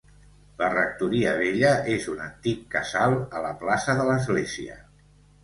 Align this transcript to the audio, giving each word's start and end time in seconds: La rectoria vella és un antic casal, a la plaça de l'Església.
La 0.61 0.69
rectoria 0.73 1.33
vella 1.39 1.73
és 1.97 2.07
un 2.13 2.23
antic 2.29 2.65
casal, 2.77 3.15
a 3.41 3.45
la 3.45 3.53
plaça 3.61 3.97
de 4.01 4.09
l'Església. 4.11 4.81